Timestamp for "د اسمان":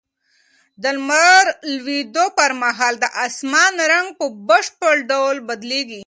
2.99-3.73